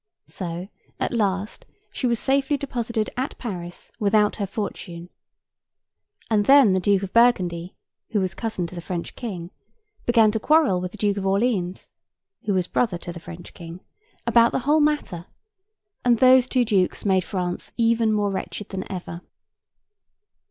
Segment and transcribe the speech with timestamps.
[0.25, 0.67] So,
[0.99, 5.11] at last she was safely deposited at Paris without her fortune,
[6.27, 7.75] and then the Duke of Burgundy
[8.09, 9.51] (who was cousin to the French King)
[10.07, 11.91] began to quarrel with the Duke of Orleans
[12.45, 13.79] (who was brother to the French King)
[14.25, 15.27] about the whole matter;
[16.03, 19.21] and those two dukes made France even more wretched than ever.